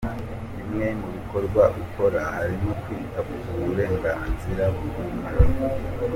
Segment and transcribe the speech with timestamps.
[0.57, 5.45] Bimwe mu bikorwa ukora harimo kwita ku burenganzira bw’umwana.